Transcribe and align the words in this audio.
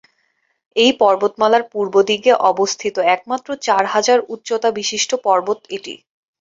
এই 0.75 0.91
পর্বতমালার 1.01 1.63
পূর্বের 1.71 2.05
দিকে 2.05 2.31
অবস্থিত 2.51 2.95
একমাত্র 3.15 3.49
চার 3.65 3.83
হাজার 3.93 4.19
উচ্চতাবিশিষ্ট 4.33 5.11
পর্বত 5.25 5.59
এটি। 5.69 5.93